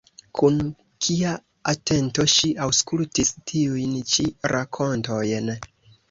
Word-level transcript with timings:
Kun 0.37 0.55
kia 1.07 1.33
atento 1.71 2.23
ŝi 2.35 2.49
aŭskultis 2.67 3.29
tiujn 3.51 3.93
ĉi 4.13 4.25
rakontojn! 4.53 5.53